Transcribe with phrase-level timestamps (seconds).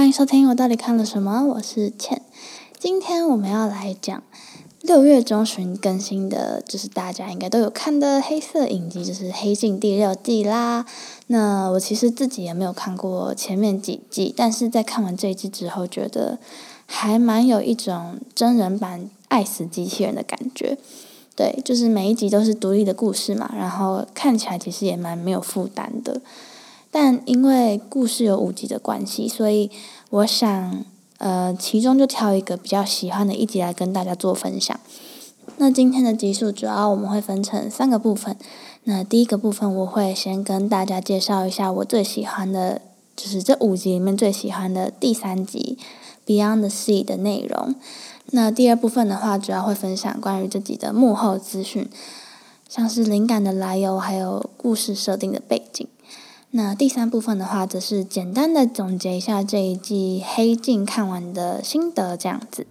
[0.00, 1.44] 欢迎收听我到底看了什么？
[1.44, 2.22] 我是倩。
[2.78, 4.22] 今天我们要来讲
[4.80, 10.86] 六月中旬更新的，就是大家应该都有看的黑色影集，就是《黑镜》第六季啦。
[11.26, 16.38] 那我其实自己也没有看过前面几季，但是在看完这一季之后，觉得
[16.86, 20.78] 还蛮有一种真人版《爱死机器人》的感觉。
[21.36, 26.22] 对，就是每一集都是独立的故事嘛，然后看起来其实也蛮没有负担的。
[26.90, 29.70] 但因为故事有五集的关系，所以
[30.10, 30.84] 我想，
[31.18, 34.78] 呃，其中就挑一个比较喜欢的一集来跟大家做分享。
[35.56, 38.36] 那今天的集数主要我们会分成三个部分。
[38.84, 42.80] 那第一个部分我会先跟大家介绍一下我最喜欢的，
[43.14, 45.78] 就是这五集里面最喜欢的第三集
[46.28, 47.74] 《Beyond the Sea》的内容。
[48.32, 51.88] 那第二部分的话，主要会分享关于这集的幕后资讯，
[52.68, 55.86] 像是灵感的来由，还有故事设定的背景。
[56.52, 62.66] 那第三部分的话，则是简单的总结一下这一季《黑镜》看完的心得，这样子。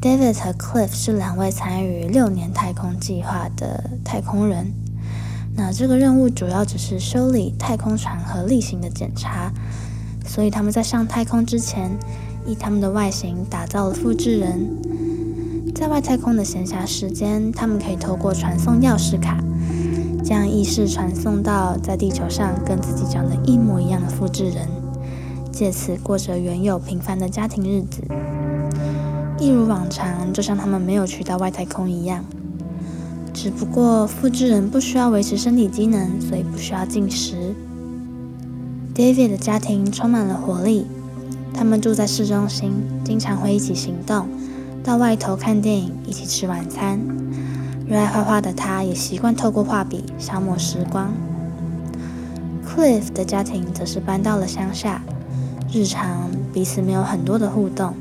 [0.00, 4.72] David 和 Cliff 是两位参与六年太空计划的太空人。
[5.56, 9.52] 那这个任务主要只是修理太空船和例行的检查，
[10.24, 11.90] 所以他们在上太空之前，
[12.46, 14.68] 以他们的外形打造了复制人。
[15.74, 19.38] 在外太空的闲暇时间，他们可以透过传送钥匙卡，
[20.28, 24.68] 将意识传送到在地球上跟自己长得一模一样的复制人，
[25.50, 28.02] 借此过着原有平凡的家庭日子，
[29.40, 32.22] 一如往常，就像他们没有去到外太空一样。
[33.32, 37.54] 只不过复制人不需要维持身体机能，所以不需要进食。
[38.94, 40.84] David 的家庭充满了活力，
[41.54, 42.70] 他们住在市中心，
[43.02, 44.28] 经常会一起行动。
[44.84, 47.00] 到外头看电影，一起吃晚餐。
[47.88, 51.10] 热爱画画的他，也习惯透过画笔消磨时光。
[52.62, 55.00] Cliff 的家庭则是搬到了乡下，
[55.72, 57.94] 日常彼此没有很多的互动。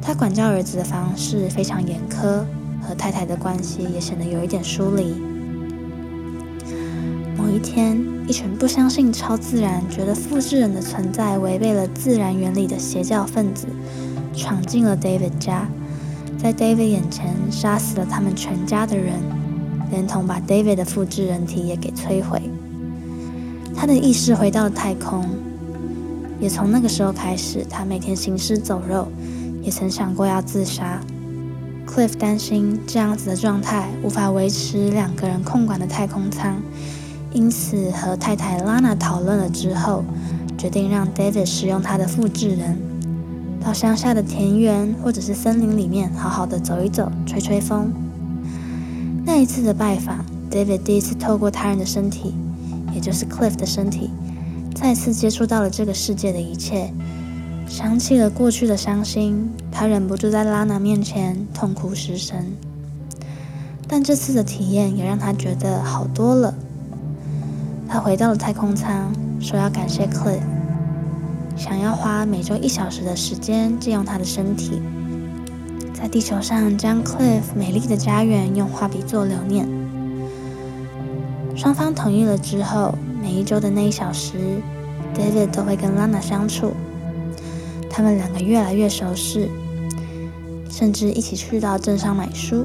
[0.00, 2.42] 他管教儿子的方式非常严苛，
[2.80, 5.14] 和太太的关系也显得有一点疏离。
[7.36, 13.66] 某一天，一群不相信超自然、觉得复制人的存在违背了自然原理的邪教分子，
[14.34, 15.68] 闯进了 David 家。
[16.40, 19.14] 在 David 眼前杀死了他们全家的人，
[19.90, 22.40] 连同把 David 的复制人体也给摧毁。
[23.76, 25.28] 他的意识回到了太空，
[26.40, 29.08] 也从那个时候开始，他每天行尸走肉，
[29.62, 31.00] 也曾想过要自杀。
[31.86, 36.56] Cliff 担心这样子的状态无法维持两个人控管的太空舱，
[37.32, 40.04] 因此和太太 Lana 讨论了之后，
[40.56, 42.78] 决定让 David 使用他的复制人。
[43.68, 47.92] 到乡下的田园或者是森林里面，好好的走一走，吹吹风。
[49.26, 52.34] 那一次的拜访，David 第一次透过他人的身体，
[52.94, 54.08] 也就是 Cliff 的身体，
[54.74, 56.90] 再次接触到了这个世界的一切，
[57.68, 62.38] 想起了过去的伤心，他忍不住在拉娜面前痛哭失声。
[63.86, 66.54] 但这次的体验也让他觉得好多了。
[67.86, 70.40] 他回到了太空舱，说要感谢 Cliff。
[71.58, 74.80] 想要花每周一小时的时间借用他的身体，
[75.92, 79.68] 在地球上将 Cliff 美丽的家园用画笔做留念。
[81.56, 84.62] 双方同意了之后，每一周的那一小时
[85.16, 86.72] ，David 都会跟 Lana 相处。
[87.90, 89.48] 他们两个越来越熟识，
[90.70, 92.64] 甚至一起去到镇上买书。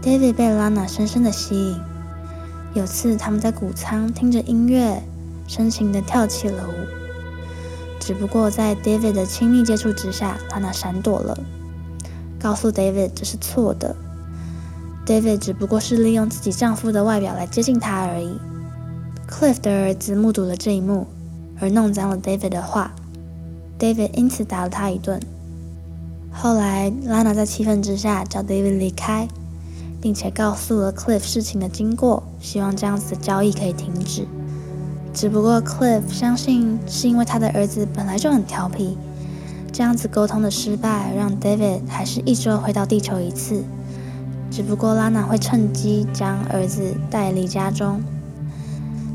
[0.00, 1.76] David 被 Lana 深深的吸引。
[2.74, 5.02] 有次他们在谷仓听着音乐，
[5.48, 7.05] 深情的跳起了舞。
[8.06, 11.36] 只不过在 David 的亲密接触之下，拉娜闪躲了，
[12.38, 13.96] 告诉 David 这是错的。
[15.04, 18.38] David 只不过是利用自己丈夫的外表来接近她而已。
[19.28, 21.08] Cliff 的儿子目睹了这一幕，
[21.60, 22.92] 而弄脏了 David 的画
[23.76, 25.20] ，David 因此打了他一顿。
[26.30, 29.26] 后来，拉娜在气愤之下叫 David 离开，
[30.00, 34.28] 并且告诉了 Cliff 事情的经过，希望这样子的交易可以停止。
[35.16, 38.98] 只不过 Cliff 相信是因为他的儿子本来就很调皮，
[39.72, 43.64] 这样子沟通的失败让 David 还是一周回到地球一次。
[44.50, 48.02] 只不过 Lana 会趁机将儿子带离家中。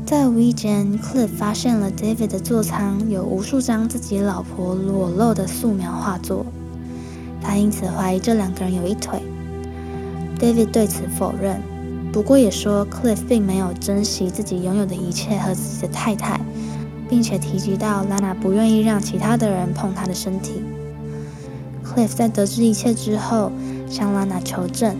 [0.04, 6.44] 在无意间，Cliff 发现了 David 的座舱有无数张自己老婆裸露的素描画作，
[7.40, 9.22] 他因此怀疑这两个人有一腿。
[10.40, 11.62] David 对此否认。
[12.12, 16.38] 不过也说，Cliff 并没有珍惜自己拥有的一切和自己的太太，
[17.08, 20.62] 并且提及到 Lana 不愿意让其他的人碰她的身体。
[21.82, 23.50] Cliff 在得知一切之后，
[23.88, 24.94] 向 Lana 求证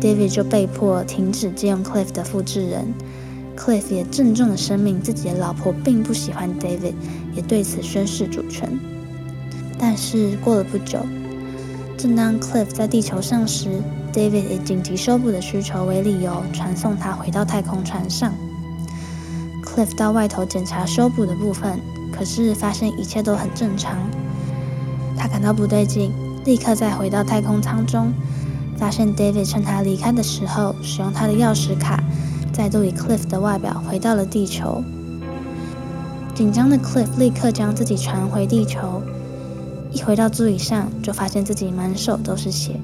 [0.00, 2.92] ，David 就被迫停止借用 Cliff 的复制人
[3.56, 6.94] Cliff 也郑重的声明自己的老婆并不喜欢 David，
[7.36, 8.68] 也对此宣誓主权。
[9.78, 10.98] 但是过了不久，
[11.96, 13.68] 正当 Cliff 在地球上时
[14.12, 18.32] ，David 以紧急修补的需求为理由，传送他回到太空船上。
[19.64, 21.80] Cliff 到外头检查修补的部分，
[22.12, 23.96] 可是发现一切都很正常。
[25.16, 26.12] 他感到不对劲，
[26.44, 28.12] 立刻再回到太空舱中，
[28.76, 32.02] 发现 David 趁他离开的时候，使用他的钥匙卡，
[32.52, 34.82] 再度以 Cliff 的外表回到了地球。
[36.34, 39.02] 紧张的 Cliff 立刻将自己传回地球。
[39.92, 42.80] 一回到座椅上，就发现自己满手都是血，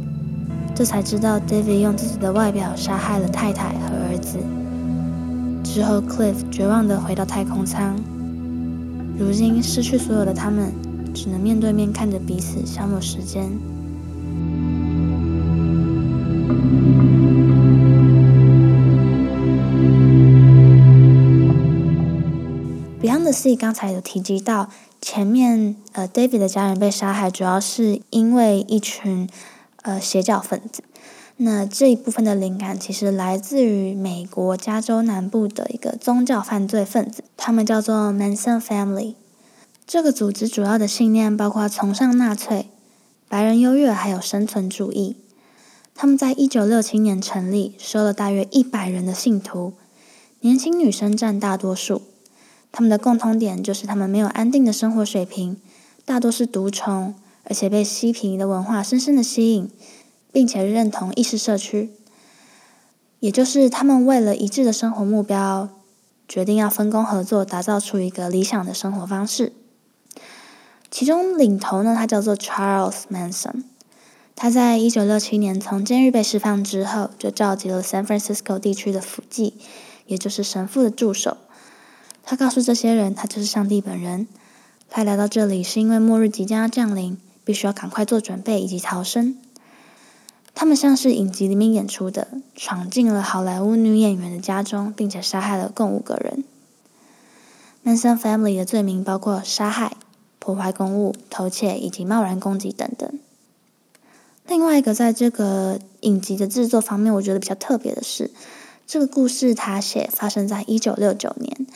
[0.79, 4.39] 这才知道 David 用自己的外表杀害了太太和儿子。
[5.65, 7.97] 之后，Cliff 绝望地回到太空舱。
[9.19, 10.73] 如今失去所有的他们，
[11.13, 13.51] 只能面对面看着彼此消磨时间。
[23.03, 24.69] Beyond the Sea 刚才有提及到。
[25.01, 29.29] 前面，呃，David 的家人被杀害，主要是因为一群，
[29.83, 30.83] 呃，邪教分子。
[31.37, 39.15] 那这一部分的灵感其实来自于美国加州南部的一个宗教犯罪分子，他们叫做 Manson Family。
[39.87, 42.67] 这个组织主要的信念包括崇尚纳粹、
[43.29, 45.17] 白人优越，还有生存主义。
[45.95, 49.73] 他们在一九六七年成立，收了大约一百人的信徒，
[50.41, 52.03] 年轻女生占大多数。
[52.71, 55.57] 他们的共同点就是他们没有安定的生活水平，
[56.05, 57.15] 大多是独宠，
[57.49, 59.71] 而且被嬉皮的文化深深的吸引，
[60.31, 61.91] 并且认同意识社区。
[63.21, 65.71] 也就是他们为了一致的生活目标，
[66.29, 69.53] 决定要分工合作，打造出一个理想的生活方式。
[70.91, 73.65] 其中领头呢，他叫做 Charles Manson。
[74.37, 79.55] 他在一九六七年从监狱被释放之后，就召集了 San Francisco 地区的辅祭，
[80.07, 81.39] 也就是神父的助手。
[82.23, 84.29] 他告诉这些人，他就是上帝本人。
[84.89, 87.19] 他来到这里是因为末日即将要降临，
[87.49, 89.35] 必须要赶快做准备以及逃生。
[90.55, 96.45] 他们像是影集里面演出的，闯进了好莱坞女演员的家中，并且杀害了共五个人。
[97.83, 99.97] Manson Family 的罪名包括杀害、
[100.39, 103.11] 破坏公物、偷窃以及贸然攻击等等。
[104.47, 108.31] 另外一个在这个影集的制作方面，我觉得比较特别的是，
[108.87, 111.67] 这个故事它写发生在一九六九年。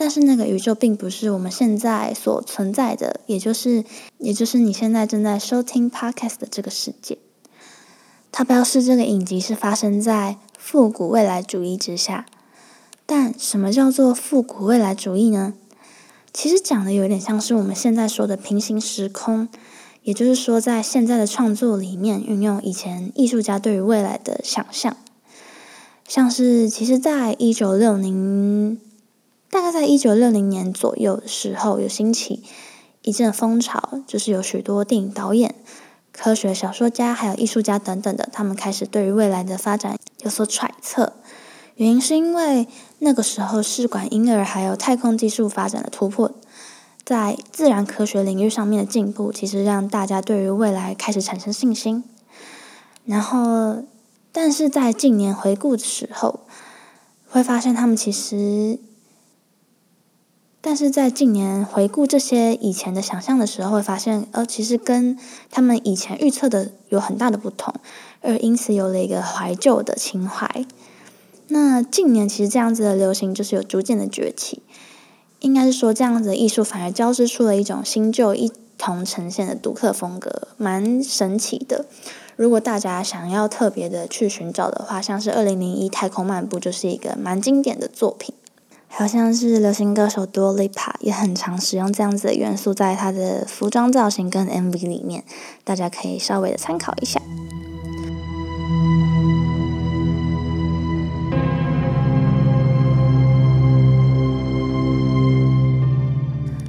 [0.00, 3.84] 但是那个宇宙并不是我们现在所存在的，也就是，
[4.16, 7.18] 也就是你现在正在收听 podcast 的这个世界。
[8.32, 12.24] 它表示这个影集是发生在复古未来主义之下。
[13.04, 15.52] 但什么叫做复古未来主义呢？
[16.32, 19.48] 其实讲的有点像是我们现在说的平行时空，
[20.04, 24.96] 也就是说，在现在的创作里面运用以前艺术家对于未来的想象，
[26.08, 28.80] 像是其实在一九六零。
[29.50, 32.44] 大概在一九六零年左右的时候，有兴起
[33.02, 35.56] 一阵风潮，就是有许多电影导演、
[36.12, 41.14] 科学小说家，还有艺术家等等的，他们开始对于未来的发展有所揣测。
[41.74, 42.68] 原因是因为
[43.00, 46.30] 那个时候试管婴儿还有太空技术发展的突破，
[47.04, 52.04] 在自然科学领域上面的进步，其实让大家对于未来开始产生信心。
[53.04, 53.82] 然后，
[54.30, 56.40] 但是在近年回顾的时候，
[57.28, 58.78] 会发现他们其实。
[60.62, 65.18] 但是在近年回顾这些以前的想象的时候，会发现，呃，其实跟
[65.50, 67.74] 他们以前预测的有很大的不同，
[68.20, 70.66] 而因此有了一个怀旧的情怀。
[71.48, 74.62] 那近年其实这样子的流行就是有逐渐的崛起，
[75.40, 81.86] 应该是说这样子的艺术反而交织出了一种新旧一同呈现的独特风格，蛮神奇的。
[82.36, 88.34] 如果大家想要特别的去寻找的话，像是二零零一太空漫步就是一个蛮经典的作品。
[88.92, 95.24] 好像是流行歌手 Dua Lipa 也很常使用这样子的元素在他的服装造型跟 MV 里面，
[95.64, 97.18] 大家可以稍微的参考一下。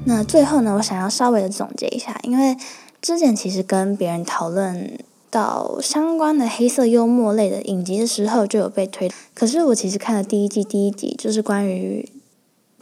[0.06, 2.56] 那最后呢，我想要稍微的总结一下，因为
[3.02, 4.98] 之前其实跟别人讨论
[5.32, 9.10] 到相关的黑色幽默类的影集的时候，就有被推。
[9.34, 12.08] 可是我其实看了第一季第一集，就是关于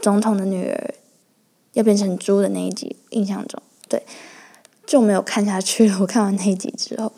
[0.02, 0.96] 总统的女儿
[1.74, 4.04] 要变成猪的那一集，印象中对
[4.88, 6.00] 就没有看下去了。
[6.02, 7.12] 我看完那一集之后，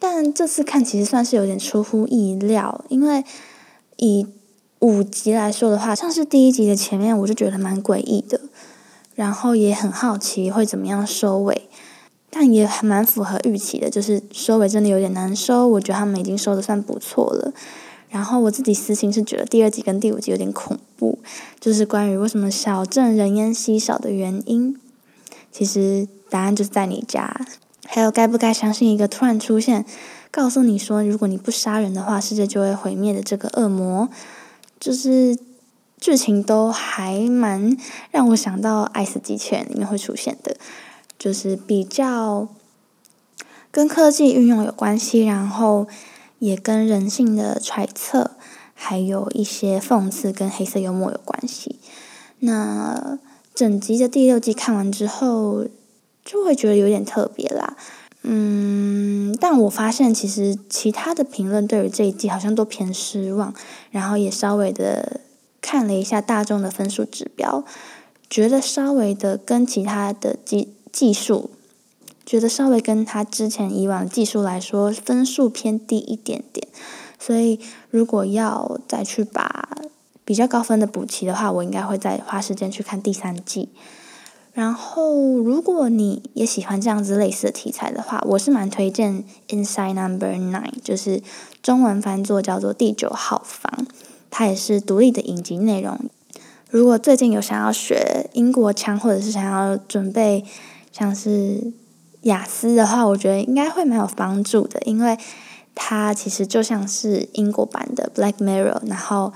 [0.00, 3.22] 但这次看其实算是有点出乎意料，因为
[3.98, 4.26] 以
[4.80, 8.40] 五集来说的话，像是第一集的前面我就觉得蛮诡异的，
[9.14, 11.68] 然后也很好奇会怎么样收尾，
[12.36, 15.68] 但也还蛮符合预期的，就是收尾真的有点难收。
[15.68, 17.52] 我觉得他们已经收的算不错了。
[18.10, 21.20] 然后我自己私心是觉得第二季跟第五季有点恐怖，
[21.60, 24.76] 就是关于为什么小镇人烟稀少的原因。
[25.52, 27.46] 其实答案就是在你家。
[27.86, 29.84] 还有该不该相信一个突然出现，
[30.32, 34.08] 告诉你说如果你不杀人的话，世界就会毁灭的这个恶魔，
[34.80, 35.38] 就是
[36.00, 37.76] 剧情都还蛮
[38.10, 40.56] 让我想到《爱死机器人》里面会出现的，
[41.24, 42.48] 就是比较
[43.70, 45.86] 跟科技运用有关系，然后
[46.38, 48.32] 也跟人性的揣测，
[48.74, 51.78] 还有一些讽刺跟黑色幽默有关系。
[52.40, 53.18] 那
[53.54, 55.66] 整集的第六季看完之后。
[56.26, 57.76] 就会觉得有点特别啦，
[58.22, 63.52] 嗯，但我发现其实其他的评论对于这一季好像都偏失望，
[63.90, 65.20] 然后也稍微的
[65.60, 67.62] 看了一下大众的分数指标，
[68.30, 71.50] 觉得稍微的跟其他的技技术，
[72.24, 76.68] 觉得稍微跟他之前以往的技术来说分数偏低一点点，
[77.18, 77.58] 所以
[77.90, 79.68] 如果要再去把
[80.24, 83.70] 比较高分的补齐的话，我应该会再花时间去看第三季。
[84.52, 91.20] 然后，如果你也喜欢这样子类似的题材的话，我是蛮推荐《Inside Number Nine》，就是
[91.60, 93.84] 中文翻作叫做《第九号房》，
[94.30, 95.98] 它也是独立的影集内容。
[96.70, 100.44] 如果最近有想要学英国腔，或者是想要准备
[100.96, 101.72] 像是
[102.22, 105.18] 雅思的话，我觉得应该会蛮有帮助的，因为
[105.74, 109.34] 它其实就像是英国版的《Black Mirror》，然后。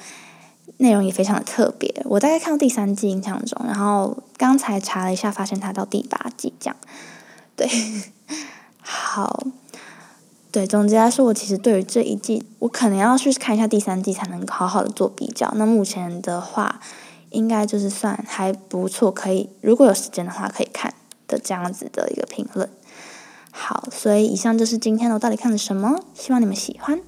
[0.80, 6.76] 内容也非常的特别，我大概看到第三季印象中，然后刚才查了一下，发现它到第八季这样。
[7.56, 7.68] 对，
[8.78, 9.44] 好，
[10.52, 15.52] 对，总结来说，我其实对于这一季，我可能要去看一下第三季，才能好好的做比较。
[15.56, 16.78] 那目前的话，
[17.30, 20.94] 应该就是算还不错，可以如果有时间的话可以看
[21.28, 22.68] 的这样子的一个评论。
[23.52, 26.98] 好，所以以上就是今天我到底看了什么，希望你们喜欢。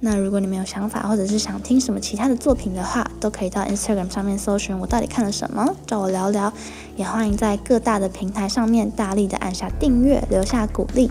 [0.00, 6.52] 那如果你们有想法，或者是想听什么其他的作品的话，都可以到 Instagram 上面搜寻我到底看了什么，找我聊聊。
[6.96, 11.10] 也欢迎在各大的平台上面大力的按下订阅，留下鼓励，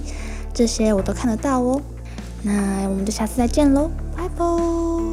[0.53, 1.81] 这些我都看得到哦。
[2.43, 5.12] 那我们就下次再见喽，拜拜。